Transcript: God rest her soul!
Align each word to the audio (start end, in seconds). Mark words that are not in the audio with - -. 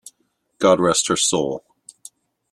God 0.57 0.79
rest 0.79 1.09
her 1.09 1.15
soul! 1.15 1.63